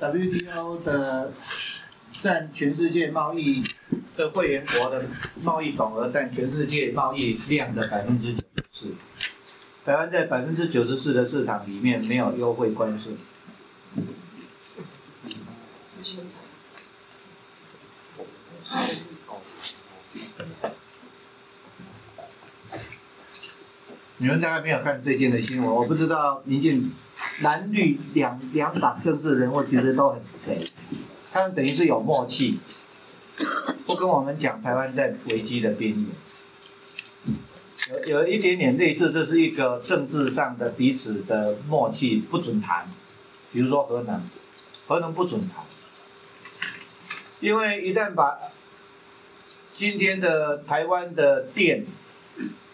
[0.00, 1.30] WTO 的
[2.12, 3.62] 占全世界贸易
[4.16, 5.04] 的会员国的
[5.42, 8.94] 贸易总额占全世界贸易量的百分之九十四。
[9.84, 13.12] 台湾在百分之九十四的市场里面没有优惠关税。
[24.16, 26.92] 你们大概没有看最近的新闻，我不知道民进
[27.40, 30.60] 蓝绿两两党政治人物其实都很贼，
[31.32, 32.58] 他们等于是有默契，
[33.86, 37.36] 不跟我们讲台湾在危机的边缘，
[38.06, 42.88] 有有一点点类似，这是一个政治上的彼此的默契，不准谈，
[43.52, 44.22] 比如说核能，
[44.86, 45.64] 核能不准谈，
[47.40, 48.38] 因为一旦把
[49.72, 51.86] 今天的台湾的电。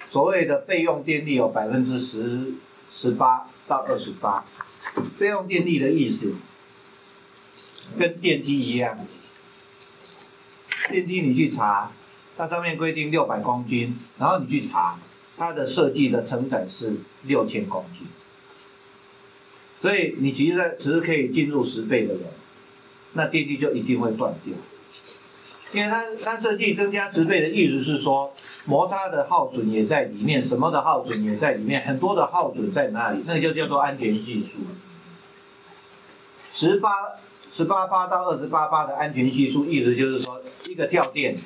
[0.08, 2.52] 所谓的备用电力有百分之十
[2.88, 4.44] 十八到二十八，
[5.18, 6.34] 备用电力的意思
[7.98, 8.98] 跟电梯一样，
[10.88, 11.92] 电梯你去查，
[12.36, 14.98] 它上面规定六百公斤，然后你去查，
[15.36, 18.06] 它的设计的承载是六千公斤，
[19.80, 22.24] 所以你其实在只是可以进入十倍的人，
[23.14, 24.54] 那电梯就一定会断掉。
[25.72, 28.32] 因为它它设计增加十倍的意思是说，
[28.66, 33.22] 摩擦的耗损也在里面，什么的耗损也在里面，很多的耗损在哪里？
[33.26, 34.58] 那个就叫做安全系数。
[36.52, 36.90] 十八
[37.50, 41.38] 十八八到二十八八的安全系数，意思就是说，一个跳电，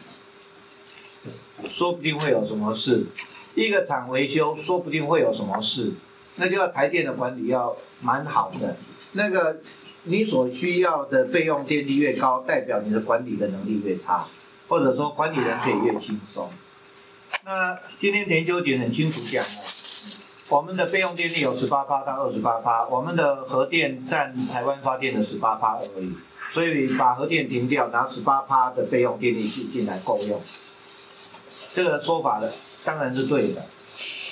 [1.64, 3.04] 说不定会有什么事；
[3.54, 5.92] 一个厂维修，说不定会有什么事。
[6.36, 8.76] 那就要台电的管理要蛮好的，
[9.12, 9.60] 那个。
[10.04, 14.24] 你所需要的备用电力越高，代表你的管理的能力越差，
[14.66, 16.50] 或者说管理人可以越轻松。
[17.51, 19.51] 那今天田秋瑾很清楚讲了，
[20.51, 26.15] 我们的备用电力有十八趴到二十八趴，我们的核电占台湾发电的十八趴而已，
[26.48, 30.41] 所以把核电停掉，拿十八趴的备用电力进进来够用。
[31.75, 32.48] 这个说法的
[32.84, 33.60] 当然是对的，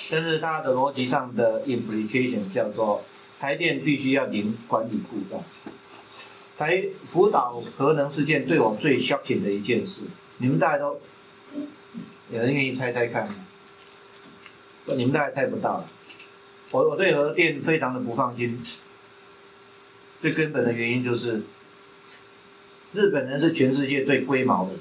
[0.09, 3.01] 但是它的逻辑上的 implication 叫做。
[3.37, 5.41] 台电必须要零管理故障。
[6.57, 10.03] 台福岛核能事件对我最 shocking 的一件事，
[10.39, 10.99] 你们大家都
[12.31, 13.27] 有人愿意猜猜看？
[14.85, 15.85] 你们大概猜不到。
[16.71, 18.61] 我我对核电非常的不放心，
[20.21, 21.43] 最根本的原因就是，
[22.93, 24.79] 日本人是全世界最龟毛的人，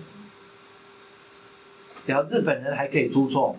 [2.04, 3.58] 只要日本人还可以出错，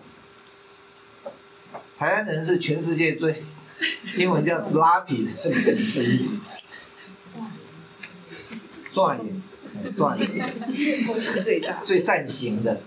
[1.96, 3.42] 台湾人是全世界最。
[4.18, 5.32] 英文叫 sloppy 的
[11.42, 12.80] 最大， 最善行的，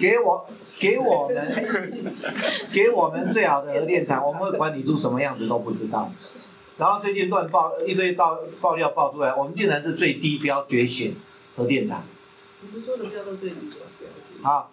[0.00, 0.46] 给我，
[0.78, 1.66] 给我们，
[2.72, 6.10] 给我们最好的核电厂，我们会管理出什么样子都不知道。
[6.76, 11.12] 然后最近乱爆一堆爆爆料爆出来，我们竟然是最低标决选
[11.56, 12.04] 核电厂。
[12.62, 14.08] 你们说的标都最低标。
[14.42, 14.70] 好。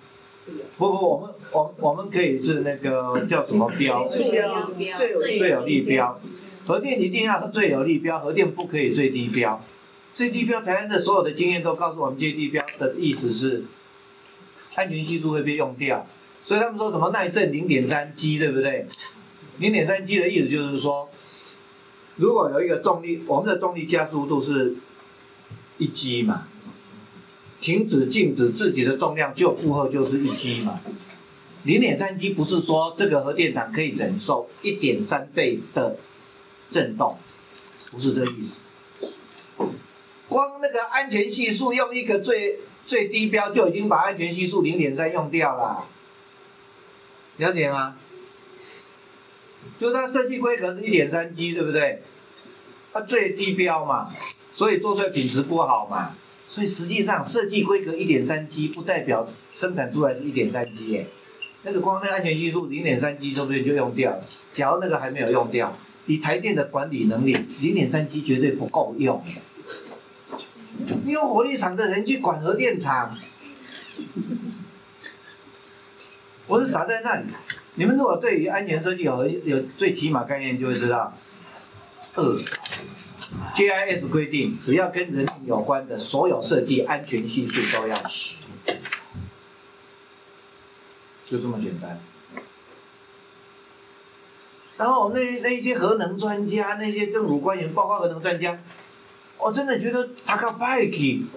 [0.75, 4.07] 不不，我们我我们可以是那个叫什么标？
[4.07, 4.97] 最有利标。
[4.97, 6.19] 最有利标。
[6.65, 9.63] 核电一定要最有利标，核电不可以最低标。
[10.13, 13.65] 最低标，台湾的所有的经验都告诉我们，最低标的意思是
[14.75, 16.05] 安全系数会被用掉。
[16.43, 18.87] 所以他们说什么耐震零点三 G，对不对？
[19.57, 21.09] 零点三 G 的意思就是说，
[22.15, 24.75] 如果有一个重力，我们的重力加速度是
[25.77, 26.47] 一 G 嘛。
[27.59, 30.79] 停止静止，自己的重量就负荷就是一 G 嘛，
[31.61, 35.97] 零点三 G 不是说这个核电厂可以忍受一点三倍的
[36.71, 37.19] 震动，
[37.91, 39.67] 不是这意思。
[40.27, 45.85] 光那个安全系数用一个最最低标就已经把安全系数零点三用掉了，
[47.37, 47.97] 了解吗？
[49.77, 52.01] 就它设计规格是一点三 G 对不对？
[52.93, 54.09] 它最低标嘛，
[54.51, 56.15] 所以做出来品质不好嘛。
[56.47, 61.07] 所以实际上设计规格一点三 G 不代表生产出来是一点三 G 耶，
[61.63, 64.25] 那个光那安全系数零点三 G 说不定就用掉了。
[64.53, 69.23] 假如那个还没有用掉，以台电的管理能力，零点三 G 绝对不够用。
[71.05, 73.17] 你用火力厂的人去管核电厂，
[76.47, 77.25] 我是傻在那里。
[77.75, 81.17] 你们如果对于安全设计有有最起码概念，就会知道
[82.15, 82.37] 二。
[83.53, 88.35] G I S 规定，只要跟人有关的所有设计安全系数都要十，
[91.25, 91.97] 就这么简单。
[94.81, 98.59] 然后那那些核能专家、那些政府官员，包括核能专家，
[99.37, 101.27] 我真的觉得他靠派气。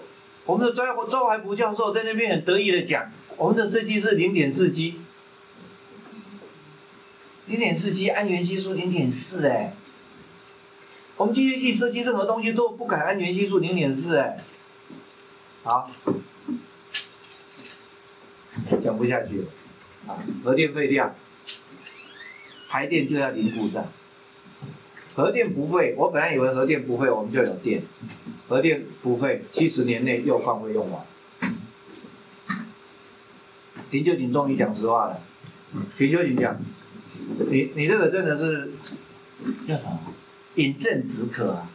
[0.46, 4.98] 我们的周周海福教授在那边很得意的讲，我们的设计是零点四 G，
[7.44, 9.76] 零点四 G 安全系数零点四哎。
[11.18, 14.42] 我们机械系设计任何东西都不改安全系数零点四哎，
[15.64, 15.90] 好，
[18.82, 19.48] 讲不下去了，
[20.06, 21.14] 啊，核电废料，
[22.74, 23.86] 台电就要零故障，
[25.14, 27.80] 核电不废，我本来以为核电不废我们就有电，
[28.48, 31.06] 核电不废，七十年内又放会用完。
[33.92, 35.20] 林秋瑾终于讲实话了，
[35.98, 36.60] 林秋瑾讲，
[37.48, 38.72] 你你这个真的是
[39.68, 40.12] 叫什么？
[40.56, 41.70] 饮鸩止渴啊！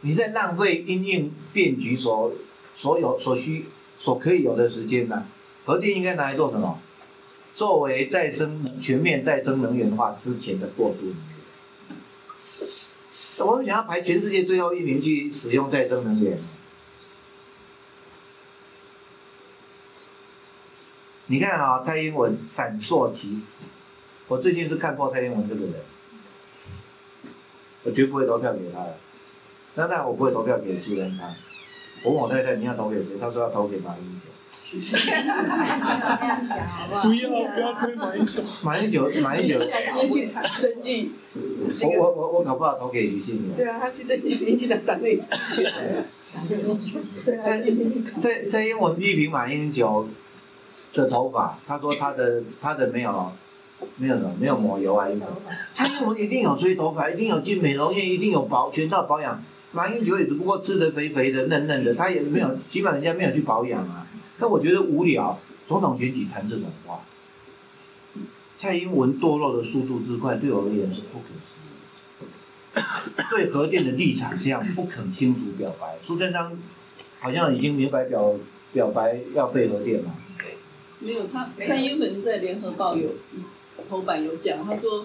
[0.00, 2.32] 你在浪费因应变局所
[2.74, 3.66] 所有所需
[3.96, 5.24] 所可以有的时间呢？
[5.64, 6.80] 核电应该拿来做什么？
[7.54, 11.14] 作为再生全面再生能源化之前的过渡。
[13.44, 16.38] 我们想要排全世界最后一名去使用再生能源。
[21.26, 23.64] 你看啊，蔡英文闪烁其词。
[24.28, 25.74] 我最近是看破蔡英文这个人，
[27.84, 28.96] 我绝不会投票给他的。
[29.74, 31.28] 那然我不会投票给朱元璋。
[32.04, 33.18] 我问我太太你要投给谁？
[33.18, 34.26] 她说要投给马英九。
[37.02, 38.42] 不要不要推马英九。
[38.62, 39.58] 马英九马英九。
[39.58, 39.68] 登
[40.10, 40.28] 记
[40.60, 41.12] 登记。
[41.80, 45.72] 我我我我搞不好投给李信对啊，他去登记民进党党内初选。
[47.24, 47.42] 对啊。
[48.18, 50.08] 在在英文批评马英九
[50.92, 53.32] 的头发，他说他的他的没有。
[53.96, 55.32] 没有什么，没有抹油还是什么？
[55.72, 59.42] 蔡英文一定有吹头发，一定有进美容院，一定有保全套保养。
[59.72, 64.06] 马英九也只不过吃的肥肥的、嫩嫩的，他也没有，起码人家没有去保养啊。
[64.38, 67.00] 但我觉得无聊，总统选举谈这种话。
[68.56, 72.82] 蔡英文堕落的速度之快，对我而言是不可思议。
[73.30, 76.56] 对核电的立场这样不肯清楚表白，苏贞昌
[77.18, 78.34] 好像已经明白表
[78.72, 80.14] 表白要废核电了。
[81.00, 83.10] 没有，他蔡英文在联合报有
[83.90, 85.04] 头版有讲，他说，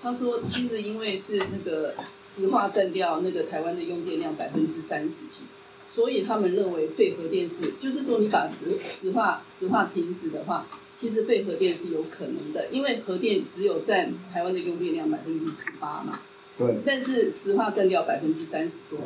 [0.00, 5.46] 他说其实因为是那个石化占掉那个台湾的用电量百分之三十几，
[5.88, 16.20] 所以他们认为废核电是，就是说你把石石化石化停止的话，其实废核电是有可能的，因为核电只有占台湾的用电量百分之十八嘛，
[16.58, 18.98] 对，但是石化占掉百分之三十多，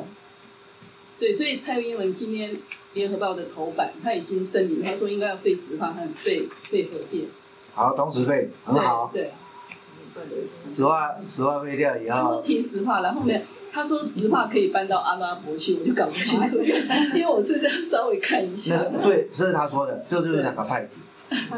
[1.19, 2.55] 对，所以蔡英文今天。
[2.95, 7.27] 联合报的头版，他已经声明，他说应该要废石化和废废核电。
[7.75, 9.11] 好，同时废，很好。
[9.13, 9.33] 对。
[10.51, 12.43] 石化石化废掉以后。
[12.43, 13.43] 停石化，然后面
[13.73, 18.77] 他说石化可以搬到阿拉伯去，我就搞不清楚，因为我是这样稍微看一下。
[19.03, 20.97] 对，这是他说的，这就是两个派题。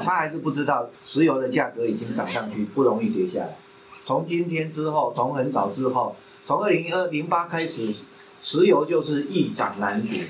[0.05, 3.57] 他还是不知道石油的价格已经涨上去，不容易跌下来。
[3.99, 7.95] 从今天之后，从很早之后，从二零二零八开始。
[8.41, 10.21] 石油就是易涨难跌，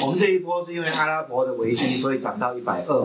[0.00, 3.04] 我们这一波是因为阿拉伯的危机，所以涨到一百二。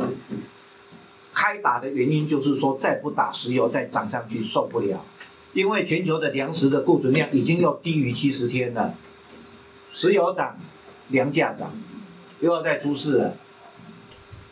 [1.39, 5.05] 开打的原因就是说，再不打石油再涨上去受不了，
[5.53, 8.95] 因为全球的粮食的库存量已经又低于七十天了。
[9.93, 10.57] 石油涨，
[11.09, 11.71] 粮价涨，
[12.39, 13.37] 又要再出事了。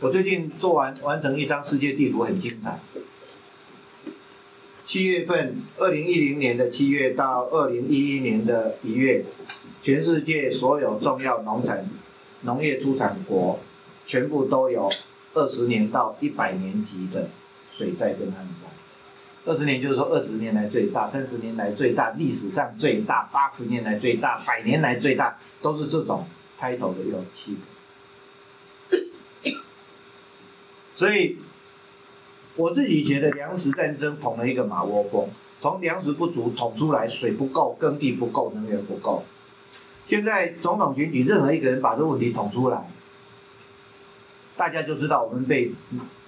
[0.02, 2.80] 我最近做完完成一张世界地图，很精彩。
[4.86, 9.26] 七月份，二零一零年的七月到二零一一年的一月。
[9.82, 11.90] 全世界所有重要农产、
[12.42, 13.60] 农业出产国，
[14.04, 14.92] 全部都有
[15.36, 17.30] 二十年到一百年级的
[17.70, 18.68] 水灾跟旱灾。
[19.46, 26.26] 二十年就是说二十年来最大，三十年来最大，历史上最大，八十年来最大，百年来最大，都是这种
[26.58, 27.56] 开头的有七
[28.92, 29.52] 个。
[30.96, 31.38] 所以，
[32.56, 39.24] 我自己觉得粮食战争捅了一个马窝蜂，从粮食不足捅出来，水不够，耕地不够，能源不够。
[40.06, 42.90] 现在总统选举，任何一个人把这个问题捅出来，
[44.58, 45.72] 大家就知道我们被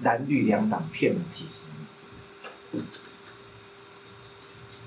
[0.01, 1.63] 蓝绿两党骗了几十
[2.73, 2.85] 年。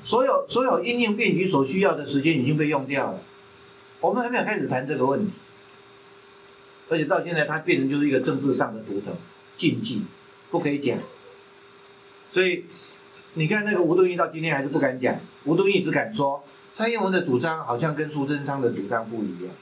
[0.03, 3.21] 所有所有应应变局所需要的时间已经被用掉了，
[4.01, 5.33] 我们还没有开始谈这个问题，
[6.89, 9.17] 而且到现在它变成就是一个政治上的独头
[9.57, 10.03] 禁忌，
[10.51, 10.99] 不可以讲。
[12.31, 12.65] 所以
[13.35, 16.45] 你看那个吴敦义到今天还是不敢讲，吴敦义只敢说。
[16.73, 19.53] 蔡英文的主张好像跟苏贞昌的主张不一样。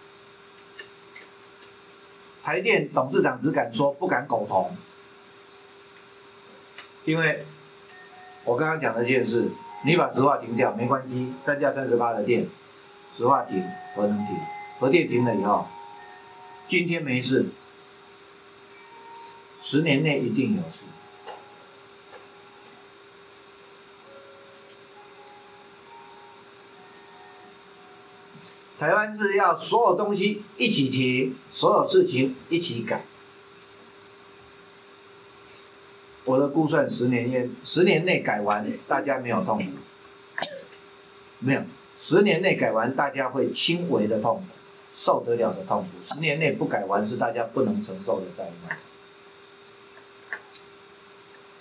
[2.49, 4.75] 台电董事长只敢说，不敢苟同。
[7.05, 7.45] 因为
[8.43, 9.51] 我刚刚讲的一件事，
[9.85, 12.49] 你把石化停掉没关系，再加三十八的电，
[13.13, 13.63] 石化停，
[13.95, 14.35] 核能停，
[14.81, 15.67] 核电停了以后，
[16.67, 17.51] 今天没事，
[19.61, 20.87] 十年内一定有事。
[28.79, 33.05] 台湾是要所有东西一起提，所有事情一起改。
[36.25, 39.65] 我的估算，十年内十年内改完，大家没有痛苦。
[41.41, 41.63] 没有，
[41.99, 44.45] 十年内改完，大家会轻微的痛苦，
[44.95, 48.79] 受得了的痛苦；十年内不改完，是大家不能承受的灾难。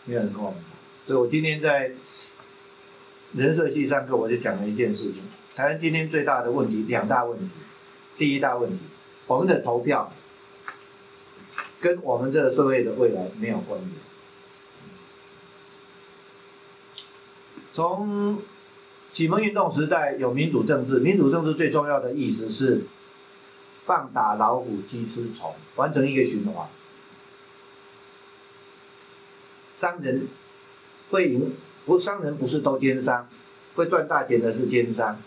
[0.06, 0.54] 没有人跟我
[1.06, 1.92] 所以我今天在
[3.34, 5.24] 人社系上课，我就讲了一件事情：
[5.56, 7.50] 台湾今天最大的问题，两大问题。
[8.18, 8.80] 第一大问题，
[9.28, 10.12] 我们的投票
[11.80, 13.92] 跟我们这个社会的未来没有关联。
[17.72, 18.42] 从
[19.12, 22.88] 启蒙运动时代有民主政治，民主政治最重要的意思是
[23.86, 26.68] 放打老虎，鸡吃虫，完成一个循环。
[29.76, 30.28] 商人
[31.12, 31.54] 会赢，
[31.88, 33.30] 不商人不是都奸商，
[33.74, 35.18] 会赚大钱的是奸商。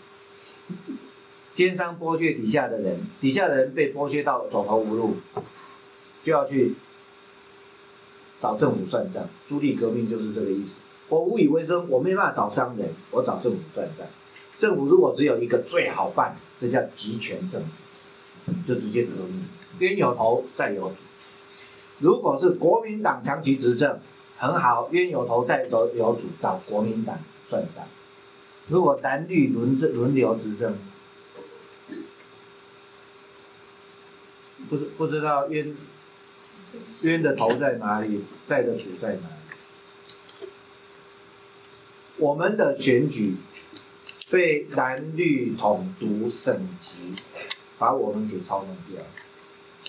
[1.55, 5.17] 奸商剥削底下的人，底下的人被剥削到走投无路，
[6.21, 6.75] 就要去
[8.39, 9.27] 找政府算账。
[9.47, 10.77] 朱棣革命就是这个意思。
[11.09, 14.05] 我无以为生，我没办法找商人，我找政府算账。
[14.59, 19.43] 政府如果只有一个最好办，这叫集权政府，就直接革命。
[19.79, 21.05] 冤有头债有主。
[21.97, 23.99] 如果是国民党长期执政，
[24.41, 27.87] 很好，冤有头债有有主，找国民党算账。
[28.67, 30.75] 如果蓝绿轮政轮流执政，
[34.67, 35.77] 不知不知道冤
[37.01, 40.47] 冤的头在哪里，债的主在哪里？
[42.17, 43.35] 我们的选举
[44.31, 47.13] 被蓝绿统独省级
[47.77, 49.05] 把我们给操弄掉。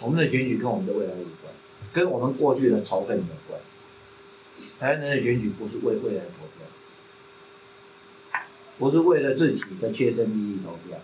[0.02, 1.54] 我们的选举跟我们的未来有关，
[1.90, 3.58] 跟我们过去的仇恨有关。
[4.82, 8.40] 台湾人的选举不是为未来投票，
[8.80, 10.98] 不是为了自己的切身利益投票。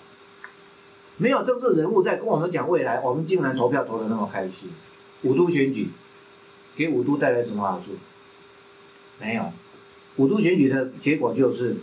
[1.17, 4.71] 没有政治人物在跟我们讲未来，我们竟然投票投的那么开心。
[5.23, 5.91] 五都选举
[6.75, 7.93] 给五都带来什么好处？
[9.21, 9.53] 没有。
[10.17, 11.77] 五都选举的结果就是，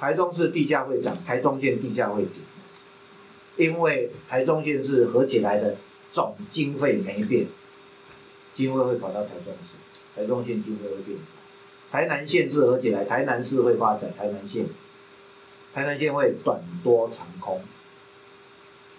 [0.00, 5.76] 台中市地价会涨，台中县地价会跌，因为台中县市合起来的
[6.10, 7.46] 总经费没变，
[8.66, 9.74] 经费会跑到台中市，
[10.14, 11.34] 台中县经费会变少。
[11.90, 14.66] 台南县市合起来，台南市会发展，台南县，
[15.72, 17.62] 台南县会短多长空。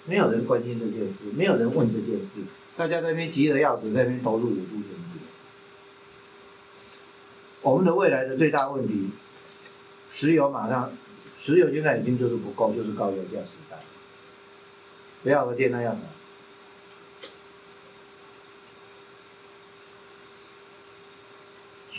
[0.05, 2.39] 没有人关心这件事，没有人问这件事，
[2.75, 5.19] 大家在那边急得要死，在那边投入五注选举。
[7.61, 9.11] 我们的未来的最大问题，
[10.07, 10.91] 石油马上，
[11.35, 13.77] 石油现在已经就是不够，就是高油价时代。
[15.21, 16.01] 不要核电那样的，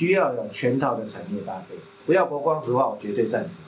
[0.00, 1.76] 需要有全套的产业搭配。
[2.06, 3.58] 不要国光石化，我绝对赞成。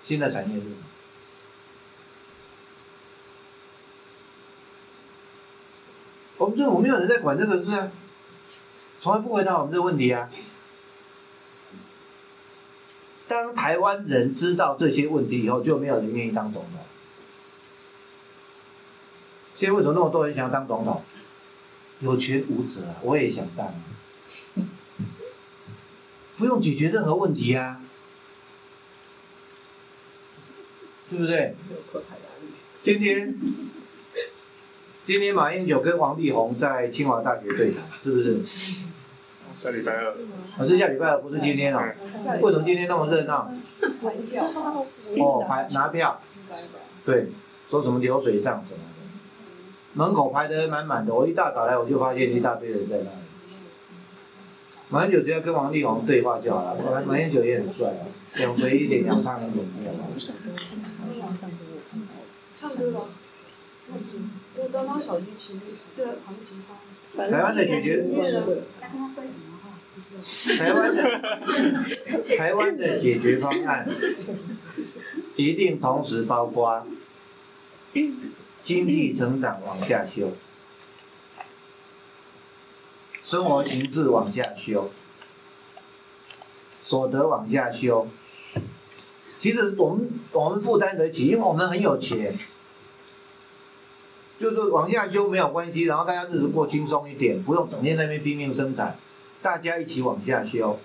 [0.00, 0.76] 新的产业是什么？
[6.38, 7.92] 我们政府没有人在管这个事啊，
[8.98, 10.30] 从来不回答我们这个问题啊。
[13.28, 16.80] 当台湾人知道这些问题以后，就没有人愿意当总统。
[19.54, 21.04] 现在为什么那么多人想要当总统？
[21.98, 23.74] 有权无责，我也想当，
[26.40, 27.82] 不用解决任何问题啊，
[31.10, 31.54] 对不对？
[32.82, 33.34] 天天。
[35.02, 38.40] 今天马英九跟王力宏在清华大学对谈，是不是？
[39.54, 40.16] 下礼拜二。
[40.60, 41.82] 我是下礼拜二，不是今天哦。
[42.40, 43.52] 为什么今天那么热闹？
[45.18, 46.22] 哦，排拿票。
[47.04, 47.26] 对，
[47.68, 48.90] 说什么流水账什么的。
[49.92, 53.19] 门口排的满满的，我一大早来我就发现一大堆人在那里。
[54.90, 58.06] 马英九只要跟王力宏对话就好了，马英九也很帅啊，
[58.36, 59.92] 两肥一点，两胖一点，没有
[62.52, 63.08] 唱歌了。
[64.56, 65.60] 我刚刚手机其
[65.96, 66.62] 的行情
[67.16, 68.04] 台湾的解决，
[70.58, 71.02] 台湾的
[72.36, 73.88] 台湾的解决方案，
[75.36, 76.86] 一定同时包括
[77.92, 80.32] 经济成长往下修，
[83.30, 84.90] 生活形式往下修，
[86.82, 88.08] 所得往下修。
[89.38, 92.34] 其实我们我们负担得起，因为我们很有钱。
[94.36, 98.98] 就是往下修没有关系，然后大家日子过轻松一点，不用整天在那边拼命生产，
[99.40, 100.80] 大家一起往下修。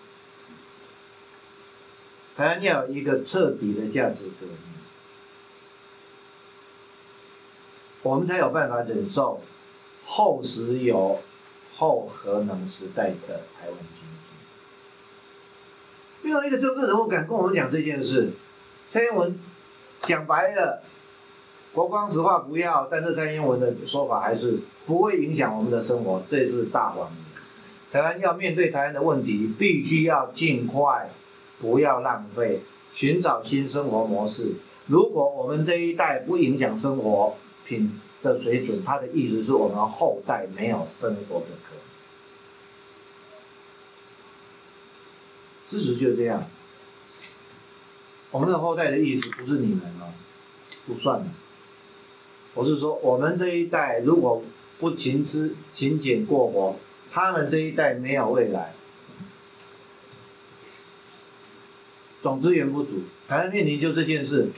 [2.36, 4.58] 台湾要有一个彻底的价值革命，
[8.04, 9.42] 我们才有办法忍受
[10.06, 11.20] 后石油、
[11.72, 14.34] 后核能时代的台湾经济。
[16.22, 18.34] 没有一个政治人物敢跟我们讲这件事，
[18.90, 19.40] 蔡英文
[20.02, 20.84] 讲白了。
[21.74, 27.20] 国光石化不要，但是蔡英文的说法还是不会影响我们的生活，这是大谎言。
[27.92, 31.10] 台湾要面对台湾的问题，必须要尽快，
[31.60, 32.62] 不要浪费，
[32.94, 34.54] 寻找新生活模式，
[34.88, 41.82] 如果我们这一代不影响生活品的水准，他的意思是我们后代没有生活的可能。
[45.68, 46.50] 事实就是这样。
[48.32, 50.12] 我们的后代的意思不是你们哦，
[50.88, 51.28] 不算了。
[52.56, 54.44] 我是说，我们这一代如果
[54.80, 56.76] 不勤吃勤俭过活，
[57.12, 58.74] 他们这一代没有未来。
[62.22, 64.50] 总资源不足，台湾面临就这件事，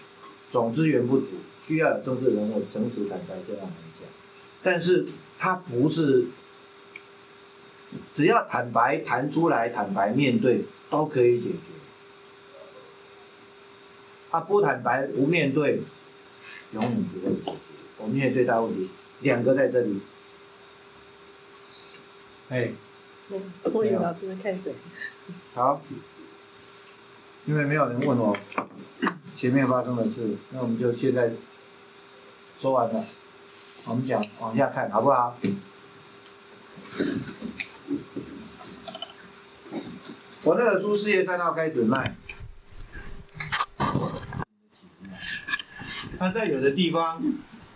[0.49, 1.27] 总资源不足，
[1.59, 4.03] 需要有政治人物诚实坦白跟他们讲。
[4.63, 5.05] 但是
[5.37, 6.27] 他不是，
[8.13, 11.73] 只要坦白谈出来，坦白面对都可以解决。
[14.29, 15.81] 他不坦白不面对，
[16.71, 17.53] 永远不会解决。
[17.97, 18.89] 我们现在最大问题，
[19.21, 20.01] 两个在这里。
[22.49, 22.71] 哎，
[23.63, 24.73] 我以老师看谁？
[25.53, 25.81] 好，
[27.45, 28.37] 因为没有人问我
[29.37, 31.31] 前面发生的事，那我们就现在
[32.57, 33.03] 说完了。
[33.87, 35.37] 我们讲往下看，好不好？
[40.41, 42.15] 我那个书四月三号开始卖。
[46.17, 47.21] 那在有的地方，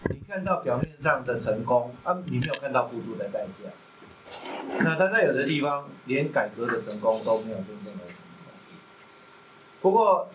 [0.10, 3.70] 你看到表面上的成功，啊，你没有看到付出的代价。
[4.80, 8.52] 那他在有的地方，连改革的成功都没有真正的成功。
[9.80, 10.28] 不过，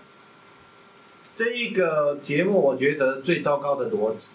[1.37, 4.29] 这一个节目，我觉得最糟糕的逻辑，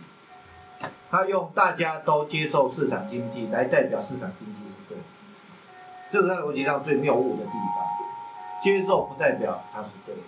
[1.09, 5.03] 他用大家都接受市场经济来代表市场经济是对的，
[6.11, 7.87] 这是他逻辑上最谬误的地方。
[8.61, 10.21] 接受不代表他是对的。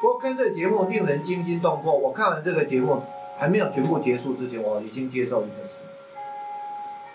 [0.00, 1.92] 不过看这个节目令人惊心动魄。
[1.98, 3.02] 我看完这个节目
[3.36, 5.80] 还没有全部结束之前，我已经接受一个事：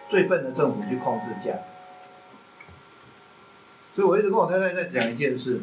[0.09, 1.55] 最笨的政府去控制价。
[3.95, 5.61] 所以我一直跟我太太在讲一件事：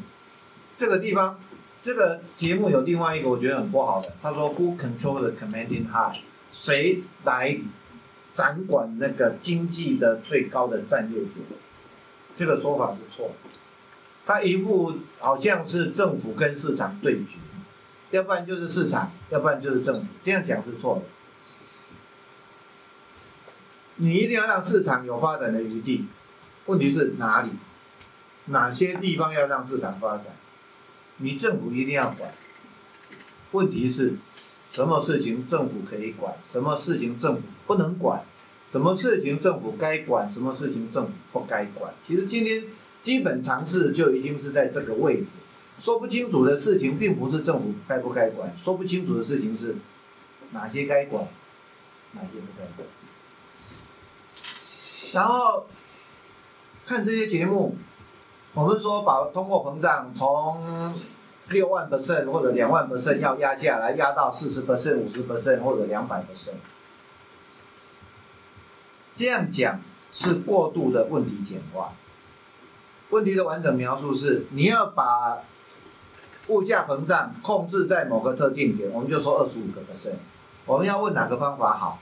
[0.78, 1.38] 这个地方，
[1.84, 4.10] 这个节目有另外一个我觉得很不好的。
[4.22, 6.18] 他说：“Who control the commanding high？”
[6.50, 7.58] 谁来
[8.32, 11.44] 掌管那个经济的最高的战略点？
[12.34, 13.50] 这个说法是错的。
[14.24, 17.36] 他一副好像是政府跟市场对决，
[18.12, 21.02] 要不然就是市场，要不然就是政府，这样讲是错的。
[23.96, 26.06] 你一定要让市场有发展的余地，
[26.64, 27.50] 问题是哪里？
[28.46, 30.28] 哪些地方要让市场发展？
[31.18, 32.32] 你政府一定要管。
[33.52, 34.14] 问题是，
[34.70, 38.24] 什么事情政府可以管，什么事情政府不能管？
[38.70, 41.92] 什么事情政府该管，什么事情政府不该管？
[42.02, 42.64] 其实今天。
[43.04, 45.32] 基本常识就已经是在这个位置，
[45.78, 49.76] 说不清楚的事情，并不是政府该不该管，说不清楚的事情是
[50.52, 51.28] 哪些该管，
[52.12, 52.88] 哪些不该管。
[55.12, 55.66] 然后
[56.86, 57.76] 看这些节目，
[58.54, 60.94] 我们说把通货膨胀从
[61.48, 66.54] 六万 percent 或者两万 percent 要压下来，压到四十 percent、五十 percent 或者两百 percent，
[69.12, 69.80] 这样讲
[70.12, 71.94] 是过度的问题简化。
[73.10, 75.38] 问题的完整描述是：你要把
[76.46, 80.16] 物价膨胀控制在某个特定点，我们就说二十五个 percent。
[80.64, 81.98] 我们要问哪个方法好？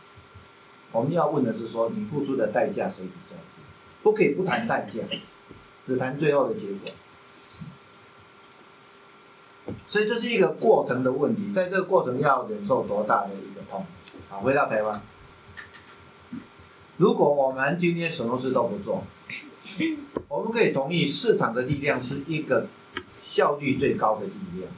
[0.92, 3.36] 我们要问的是说，你付出的代价谁比较？
[4.02, 5.00] 不可以不谈代价，
[5.84, 6.92] 只谈最后的结果。
[9.86, 13.84] 所以这是一个过程的问题，在这个过程要忍受多大的一个痛？
[14.28, 15.00] 好，回到台湾，
[16.96, 19.04] 如果我们今天什么事都不做。
[20.28, 22.66] 我们可以同意，市场的力量是一个
[23.20, 24.70] 效率最高的力量。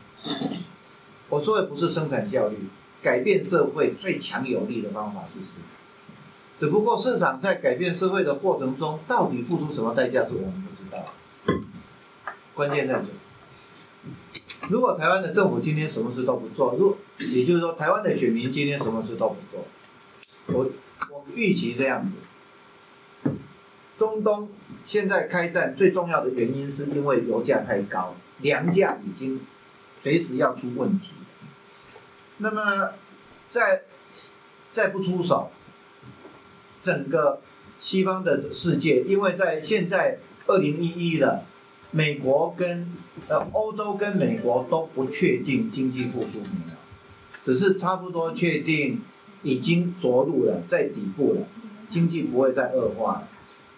[1.29, 2.69] 我说的不是生产效率，
[3.03, 5.63] 改变社会最强有力的方法是市场。
[6.59, 10.64] 只不过市场在改变社会的过程中，到底付出什么代价，是我们。
[12.55, 13.07] 关键在这。
[14.71, 19.67] 如果台湾的政府今天什么事都不做，如也就是说，台湾的选民今天什么事都不做，
[20.47, 20.71] 我
[21.11, 23.31] 我预期这样子。
[23.99, 24.49] 中东
[24.85, 29.41] 现在开战最重要的原因，是因为油价太高，粮价已经
[30.01, 31.13] 随时要出问题。
[32.39, 32.95] 那么，
[33.47, 33.83] 再
[34.73, 35.51] 再不出手，
[36.83, 37.41] 整个
[37.79, 41.45] 西方的世界，因为在现在二零一一了，
[41.95, 42.91] 美国跟
[43.29, 46.77] 呃欧洲跟美国都不确定经济复苏没有，
[47.45, 49.01] 只是差不多确定
[49.45, 51.43] 已经着陆了，在底部了，
[51.89, 53.29] 经济不会再恶化了。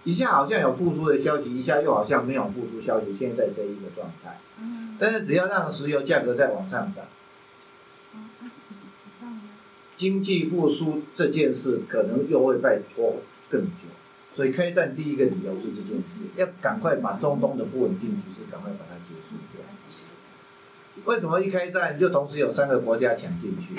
[0.05, 3.14] 一下好像有复苏的消息，一下又好像没有复苏消息。
[3.14, 4.38] 现在这一个状态，
[4.98, 7.05] 但是只要让石油价格再往上涨，
[9.94, 13.16] 经济复苏这件事可能又会被拖
[13.50, 13.88] 更久。
[14.37, 19.64] 所以开战第一个理由是这件事，要赶快把中东的不稳定局势赶快把它结束掉。
[21.07, 23.75] 为什么一开战就同时有三个国家抢进去？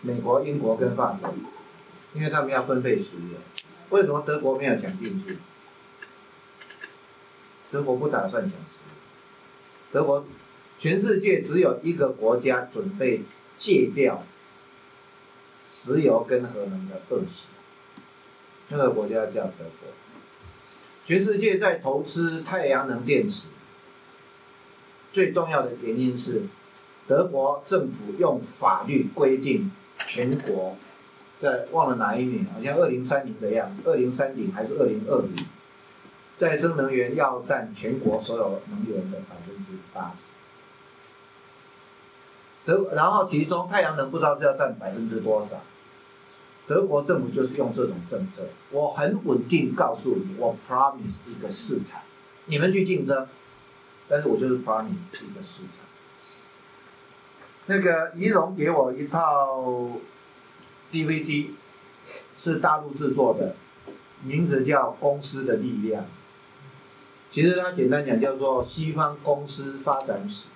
[0.00, 1.32] 美国、英国跟法国，
[2.12, 3.38] 因为他们要分配石油。
[3.90, 5.38] 为什么德国没有抢进去？
[7.70, 8.94] 德国不打算抢石油。
[9.92, 10.26] 德国，
[10.76, 13.22] 全世界只有一个国家准备
[13.56, 14.24] 戒掉
[15.62, 17.46] 石油跟核能的恶习，
[18.70, 19.88] 那个国家叫德国。
[21.04, 23.48] 全世界在投资太阳能电池，
[25.12, 26.42] 最重要的原因是
[27.08, 29.72] 德国政府用法律规定
[30.04, 30.76] 全国，
[31.40, 35.46] 在忘了哪一年，好像二零三零的样子，二零三零还是二零二零，
[36.36, 40.30] 再生能源要占全国所有能源的百分之八十。
[42.64, 45.60] 德，然后其中太阳能不知道是要占百分之多少。
[46.70, 52.00] 德国政府就是用这种政策，我很稳定告诉你，我 promise 一个市场，
[52.46, 53.26] 你们去竞争，
[54.08, 55.84] 但是我就是 promise 一个市场。
[57.66, 59.64] 那个仪龙给我一套
[60.92, 61.48] DVD，
[62.38, 63.56] 是大陆制作的，
[64.22, 66.04] 名字叫《公司的力量》。
[67.32, 70.46] 其实它简单讲叫做西方公司发展史。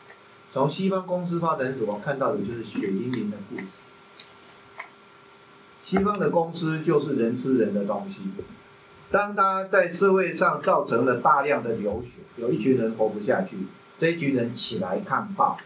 [0.53, 3.87] 从西方公司发展史，我看到的就是血淋淋的故事。
[5.85, 8.23] 西方的公司就是人吃人的东西。
[9.11, 13.59] 当他在社会上造成了大量的流血，有一群人活不下去，
[13.99, 15.59] 这一群人起来抗暴，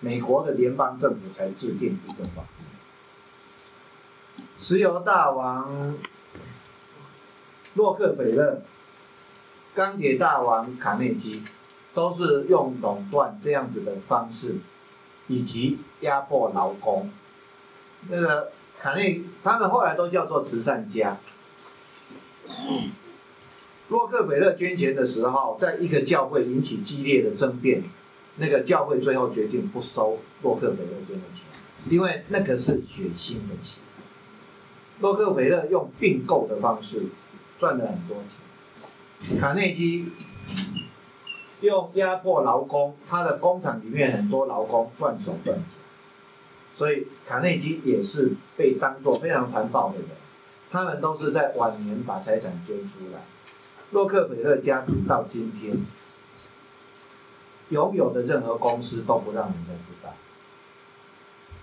[0.00, 2.64] 美国的联邦政府才制定一个法律。
[4.58, 5.94] 石油大王
[7.74, 8.62] 洛克菲勒、
[9.74, 11.42] 钢铁大王卡内基，
[11.92, 14.56] 都是用垄断这样子的方式，
[15.26, 17.10] 以及压迫劳工。
[18.08, 18.50] 那个。
[18.78, 21.18] 卡内，他们后来都叫做慈善家。
[23.88, 27.82] 洛克菲勒捐钱的时候，在一个教会引起激烈的争辩，
[28.36, 31.44] 那个教会最后决定不收洛克菲勒捐的钱，
[31.90, 33.80] 因为那个是血腥的钱。
[35.00, 37.06] 洛克菲勒用并购的方式
[37.58, 40.10] 赚了很多钱，卡内基
[41.60, 45.83] 用压迫劳工，他的工厂里面很多劳工断手断脚。
[46.74, 50.08] 所以卡内基也是被当作非常残暴的人，
[50.70, 53.20] 他们都是在晚年把财产捐出来。
[53.92, 55.76] 洛克菲勒家族到今天
[57.68, 60.12] 拥有的任何公司都不让人家知道，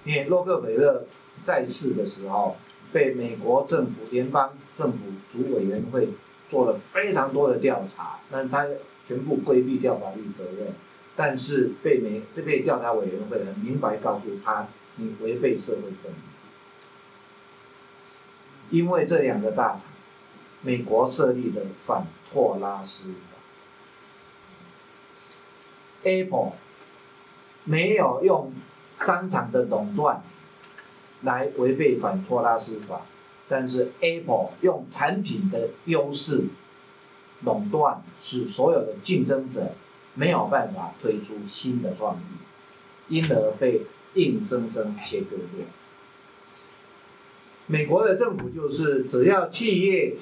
[0.06, 1.04] 因为洛克菲勒
[1.44, 2.56] 在世的时候
[2.94, 6.08] 被美国政府联邦政府主委员会
[6.48, 8.66] 做了非常多的调查，但他
[9.04, 10.74] 全部规避掉法律责任，
[11.18, 14.68] 但是被美被调查委员会很明白告诉他。
[14.98, 16.16] 你违背社会正义，
[18.78, 19.84] 因为这两个大厂，
[20.62, 23.38] 美国设立的反托拉斯法
[26.04, 26.52] ，Apple
[27.64, 28.54] 没有用
[29.00, 30.22] 商场的垄断
[31.22, 33.02] 来违背反托拉斯法，
[33.48, 36.44] 但是 Apple 用产品的优势
[37.46, 39.74] 垄断，使所有的竞争者
[40.14, 42.24] 没有办法推出新的创意，
[43.08, 43.82] 因而被。
[44.16, 45.66] 硬生生切割掉。
[47.68, 50.16] 美国的政府就是，只要企业